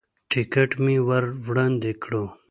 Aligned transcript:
ټکټ 0.31 0.71
مې 0.83 0.95
ور 1.07 1.23
وړاندې 1.45 1.91
کړو. 2.03 2.23